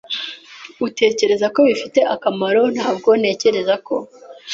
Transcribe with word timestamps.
Utekereza 0.87 1.45
ko 1.55 1.59
bifite 1.69 1.99
akamaro? 2.15 2.61
Ntabwo 2.75 3.09
ntekereza 3.19 3.75
ko. 3.87 3.95